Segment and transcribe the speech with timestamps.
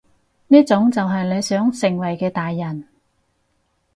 [0.47, 2.87] 呢種就係你想成為嘅大人？